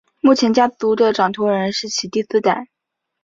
[0.19, 2.69] 目前家族的掌舵人是其第四代。